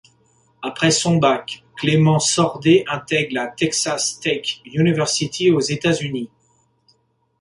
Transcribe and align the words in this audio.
Après 0.63 0.89
son 0.89 1.17
bac, 1.17 1.63
Clément 1.77 2.17
Sordet 2.17 2.83
intègre 2.87 3.35
la 3.35 3.45
Texas 3.49 4.19
Tech 4.19 4.59
University 4.65 5.51
aux 5.51 5.59
États-Unis. 5.59 6.31